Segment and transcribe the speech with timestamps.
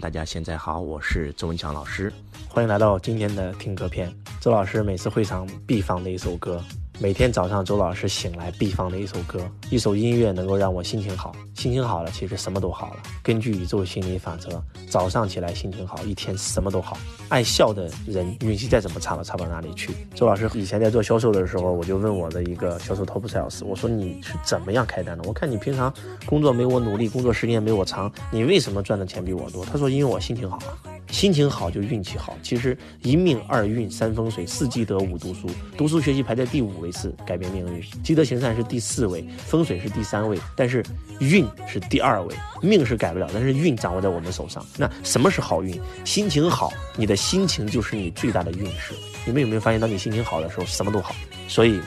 [0.00, 2.12] 大家现在好，我是周文强老师，
[2.48, 4.08] 欢迎来到今天的听歌篇。
[4.40, 6.62] 周老师每次会场必放的一首歌。
[7.00, 12.96] 每天早上，周老师醒来必放的一首歌，一首音乐能够让我心情好，心情好了，其实什么都好了。
[13.22, 14.60] 根据宇宙心理法则，
[14.90, 16.98] 早上起来心情好，一天什么都好。
[17.28, 19.92] 爱笑的人，运气再怎么差都差不到哪里去。
[20.12, 25.22] 周老师以前在做销售的时候，我就问我的一个销售 top sales，我说你是怎么样开单的？
[25.28, 25.94] 我看你平常
[26.26, 29.64] 工作没我努力，工作时间没我长，你为什么赚的钱比我多？
[29.64, 30.74] 他说因为我心情好啊。
[31.10, 40.84] 心情好就运气好，其实一命二运三风水四积德五读书，读书学习排在第五位是改变命运，积德行善是第四位，风水是第三位，但是
[41.18, 44.64] 运是第二位，命是改不了，但是运掌握在我们手上。
[44.76, 45.80] 那什么是好运？
[46.04, 48.92] 心情好，你的心情就是你最大的运势。
[49.24, 51.14] 你们有没有发现，当你心情好的时候，什么都好？
[51.48, 51.80] 所以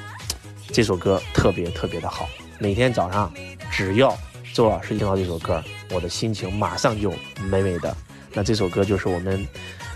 [0.71, 2.27] 这首歌特别特别的好。
[2.59, 3.31] 每天早上，
[3.71, 4.17] 只要
[4.53, 7.13] 周老师听到这首歌，我的心情马上就
[7.49, 7.95] 美美的。
[8.33, 9.45] 那这首歌就是我们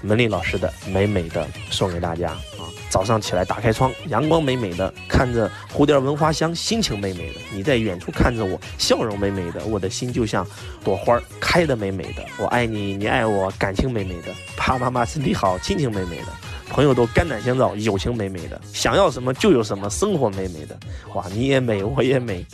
[0.01, 2.67] 门丽老师的美美的送给大家啊！
[2.89, 7.39] 早上起来打开窗，阳光美美的，看着蝴蝶闻花香，心情美美的。
[7.53, 10.45] 你在远处看着我，笑容美美的，我的心就像
[10.83, 12.23] 朵花开的美美的。
[12.37, 14.33] 我爱你，你爱我，感情美美的。
[14.55, 16.27] 爸爸妈妈身体好，亲情美美的。
[16.69, 18.59] 朋友都肝胆相照，友情美美的。
[18.73, 20.77] 想要什么就有什么，生活美美的。
[21.13, 22.45] 哇，你也美，我也美。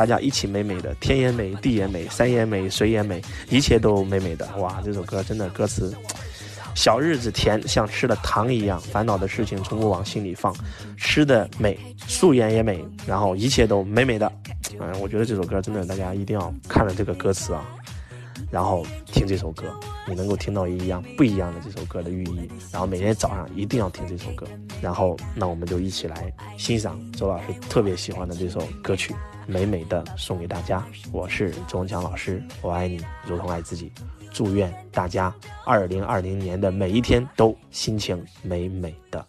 [0.00, 3.20] 大家一起美美的，天也美，地也美，山也美，水也美，
[3.50, 4.48] 一切都美美的。
[4.56, 5.94] 哇，这首歌真的歌词，
[6.74, 10.56] 小日子甜，像吃了糖一样，烦恼的事情从不往心里放，
[10.96, 14.32] 吃的美，素颜也美，然后一切都美美的。
[14.80, 17.62] 嗯，我觉得这首歌真的，大家一定要看了这个歌词啊。
[18.50, 19.78] 然后听这首歌，
[20.10, 22.50] 你能够听到一样不一样的这首歌的寓意。
[22.72, 24.44] 然后每天早上一定要听这首歌。
[24.82, 29.14] 然后，那我们就一起来欣赏周老师特别喜欢的这首歌曲，
[29.46, 30.84] 美美的送给大家。
[31.12, 33.92] 我是周文强老师，我爱你如同爱自己。
[34.32, 39.24] 祝愿大家二零二零年的每一天都心情美美的。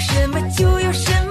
[0.00, 1.29] 什么就有什么。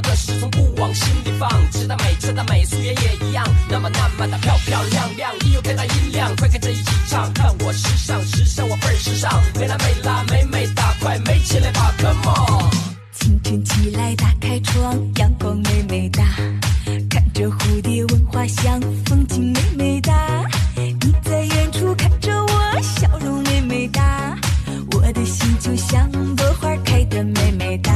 [0.00, 5.16] 的事从不往心里放吃的美穿的美素颜也一样那么那么的漂漂亮。
[5.16, 12.70] 亮你有开大音量快跟着一起唱看我时尚时尚我倍儿时尚美啦美啦美美哒快美起来吧 come on
[13.12, 16.24] 清晨起来打开窗阳光美美哒
[17.10, 20.44] 看着蝴蝶闻花香风景美美哒
[20.76, 24.36] 你在远处看着我笑容美美哒
[24.92, 27.92] 我的心就像朵花开的美美哒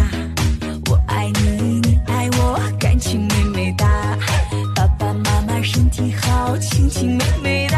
[0.93, 3.87] 我爱你，你爱我，感情美美哒。
[4.75, 7.72] 爸爸妈妈身体好，亲情美美。